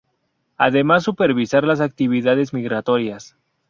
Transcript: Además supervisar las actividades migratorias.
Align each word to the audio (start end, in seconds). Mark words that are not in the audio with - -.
Además 0.57 1.03
supervisar 1.03 1.63
las 1.63 1.79
actividades 1.79 2.53
migratorias. 2.55 3.35